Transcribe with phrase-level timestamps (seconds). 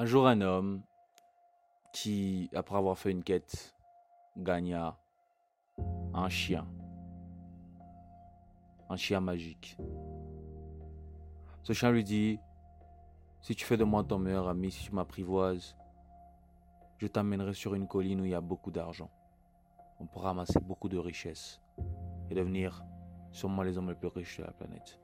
[0.00, 0.80] Un jour, un homme
[1.92, 3.74] qui, après avoir fait une quête,
[4.34, 4.98] gagna
[6.14, 6.66] un chien.
[8.88, 9.76] Un chien magique.
[11.62, 12.40] Ce chien lui dit,
[13.42, 15.76] si tu fais de moi ton meilleur ami, si tu m'apprivoises,
[16.96, 19.10] je t'amènerai sur une colline où il y a beaucoup d'argent.
[19.98, 21.60] On pourra amasser beaucoup de richesses
[22.30, 22.86] et devenir
[23.32, 24.98] sûrement les hommes les plus riches de la planète.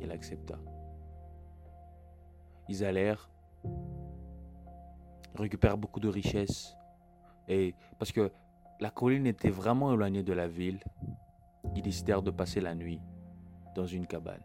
[0.00, 0.58] Il accepta.
[2.68, 3.30] Ils allèrent,
[5.34, 6.76] récupèrent beaucoup de richesses,
[7.48, 8.32] et parce que
[8.80, 10.80] la colline était vraiment éloignée de la ville,
[11.74, 13.00] ils décidèrent de passer la nuit
[13.74, 14.44] dans une cabane.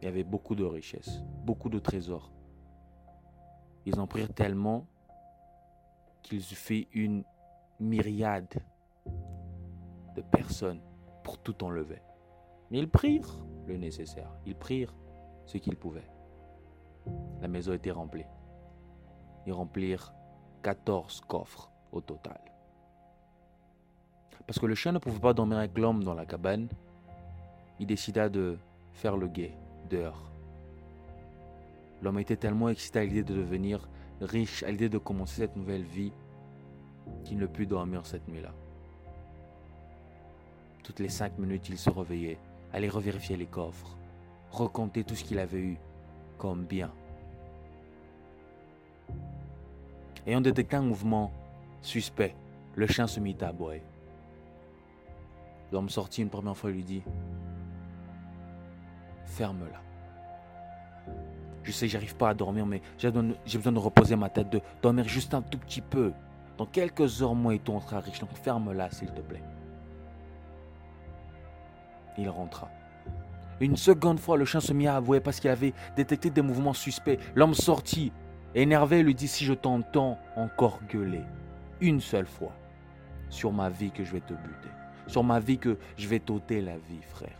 [0.00, 2.30] Il y avait beaucoup de richesses, beaucoup de trésors.
[3.84, 4.86] Ils en prirent tellement
[6.22, 7.24] qu'ils eurent fait une
[7.80, 8.62] myriade
[10.14, 10.80] de personnes
[11.24, 12.00] pour tout enlever.
[12.70, 14.30] Mais ils prirent le nécessaire.
[14.46, 14.94] Ils prirent
[15.46, 16.10] ce qu'ils pouvaient.
[17.40, 18.26] La maison était remplie.
[19.46, 20.12] Ils remplirent
[20.62, 22.40] 14 coffres au total.
[24.46, 26.68] Parce que le chien ne pouvait pas dormir avec l'homme dans la cabane,
[27.78, 28.58] il décida de
[28.92, 29.54] faire le guet
[29.88, 30.30] dehors.
[32.02, 33.88] L'homme était tellement excité à l'idée de devenir
[34.20, 36.12] riche, à l'idée de commencer cette nouvelle vie,
[37.24, 38.52] qu'il ne put dormir cette nuit-là.
[40.82, 42.38] Toutes les cinq minutes, il se réveillait,
[42.72, 43.96] allait revérifier les coffres,
[44.50, 45.78] recompter tout ce qu'il avait eu
[46.36, 46.90] comme bien.
[50.26, 51.32] Ayant détecté un mouvement
[51.80, 52.34] suspect,
[52.74, 53.82] le chien se mit à aboyer.
[55.72, 57.02] L'homme sortit une première fois et lui dit
[59.26, 59.80] Ferme-la.
[61.62, 65.06] Je sais, j'arrive pas à dormir, mais j'ai besoin de reposer ma tête, de dormir
[65.06, 66.12] juste un tout petit peu.
[66.56, 68.20] Dans quelques heures, moi et toi, on sera riche.
[68.20, 69.42] Donc ferme-la, s'il te plaît.
[72.18, 72.68] Il rentra.
[73.60, 76.74] Une seconde fois, le chien se mit à avouer parce qu'il avait détecté des mouvements
[76.74, 77.18] suspects.
[77.34, 78.12] L'homme sortit,
[78.54, 81.24] énervé, lui dit Si je t'entends encore gueuler,
[81.80, 82.52] une seule fois,
[83.30, 84.68] sur ma vie que je vais te buter,
[85.06, 87.38] sur ma vie que je vais t'ôter la vie, frère.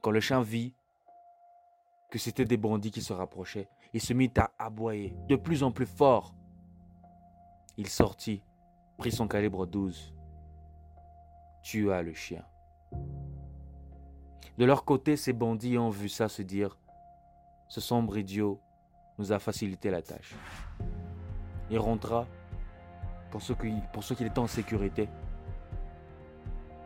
[0.00, 0.72] Quand le chien vit
[2.10, 5.72] que c'était des bandits qui se rapprochaient, il se mit à aboyer de plus en
[5.72, 6.34] plus fort.
[7.76, 8.42] Il sortit,
[9.00, 10.12] prit son calibre 12,
[11.62, 12.44] tua le chien.
[14.58, 16.76] De leur côté, ces bandits ont vu ça se dire
[17.66, 18.60] Ce sombre idiot
[19.16, 20.34] nous a facilité la tâche.
[21.70, 22.26] Il rentra
[23.30, 25.08] pour ceux qu'il était en sécurité.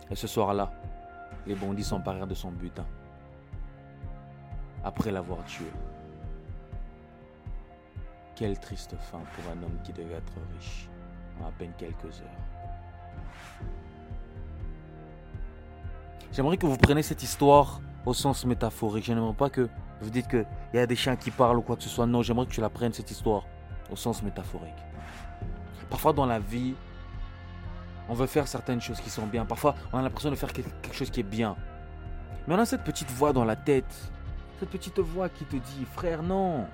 [0.09, 0.73] Et ce soir-là,
[1.49, 2.87] les bandits s'emparèrent de son butin
[4.85, 5.67] après l'avoir tué.
[8.37, 10.89] Quelle triste fin pour un homme qui devait être riche
[11.43, 12.41] à peine quelques heures.
[16.33, 19.05] J'aimerais que vous preniez cette histoire au sens métaphorique.
[19.05, 19.69] Je n'aimerais pas que
[20.00, 22.06] vous dites qu'il y a des chiens qui parlent ou quoi que ce soit.
[22.06, 23.45] Non, j'aimerais que tu la prennes cette histoire
[23.91, 24.72] au sens métaphorique.
[25.91, 26.75] Parfois dans la vie,
[28.09, 29.45] on veut faire certaines choses qui sont bien.
[29.45, 31.56] Parfois, on a l'impression de faire quelque chose qui est bien.
[32.47, 34.12] Mais on a cette petite voix dans la tête
[34.61, 36.66] cette petite voix qui te dit, frère, non,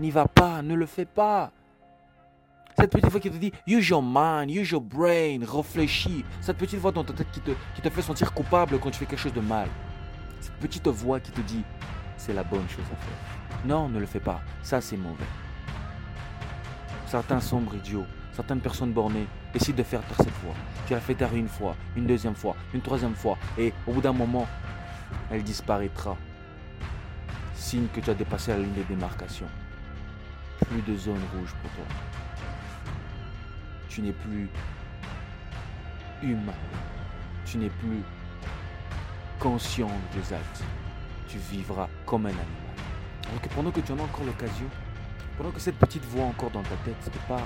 [0.00, 1.50] n'y va pas, ne le fais pas.
[2.78, 6.24] Cette petite voix qui te dit, use your mind, use your brain, réfléchis.
[6.40, 9.00] Cette petite voix dans ta tête qui te, qui te fait sentir coupable quand tu
[9.00, 9.66] fais quelque chose de mal.
[10.40, 11.64] Cette petite voix qui te dit,
[12.16, 13.66] c'est la bonne chose à faire.
[13.66, 15.24] Non, ne le fais pas, ça c'est mauvais.
[17.08, 20.54] Certains sombres idiots, certaines personnes bornées décident de faire taire cette voix.
[20.86, 24.00] Tu la fais taire une fois, une deuxième fois, une troisième fois, et au bout
[24.00, 24.46] d'un moment,
[25.32, 26.16] elle disparaîtra
[27.54, 29.46] signe que tu as dépassé la ligne de démarcation.
[30.60, 31.84] Plus de zone rouge pour toi.
[33.98, 34.48] Tu n'es plus
[36.22, 36.52] humain.
[37.44, 38.04] Tu n'es plus
[39.40, 40.62] conscient des actes.
[41.26, 42.46] Tu vivras comme un animal.
[43.56, 44.66] Pendant que tu en as encore l'occasion,
[45.36, 47.42] pendant que cette petite voix encore dans ta tête te parle,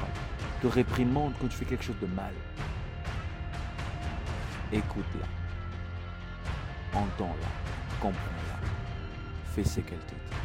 [0.60, 2.34] te réprimande quand tu fais quelque chose de mal,
[4.74, 5.26] écoute-la,
[7.00, 7.48] entends-la,
[7.98, 8.58] comprends-la
[9.54, 10.36] fais ce qu'elle te dit.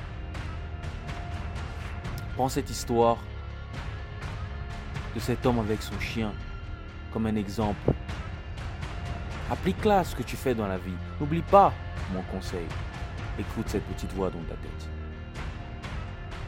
[2.38, 3.18] Prends cette histoire
[5.20, 6.32] cet homme avec son chien
[7.12, 7.92] comme un exemple.
[9.50, 10.94] Applique-la à ce que tu fais dans la vie.
[11.20, 11.74] N'oublie pas
[12.14, 12.66] mon conseil.
[13.40, 14.90] Écoute cette petite voix dans ta tête.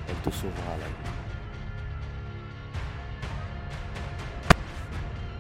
[0.10, 1.29] Elle te sauvera la vie.